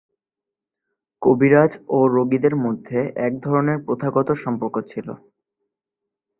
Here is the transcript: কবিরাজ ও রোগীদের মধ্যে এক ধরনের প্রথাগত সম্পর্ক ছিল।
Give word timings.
কবিরাজ 1.21 1.71
ও 1.89 1.97
রোগীদের 2.15 2.55
মধ্যে 2.55 2.99
এক 3.27 3.33
ধরনের 3.43 3.77
প্রথাগত 3.85 4.27
সম্পর্ক 4.43 4.75
ছিল। 4.91 5.07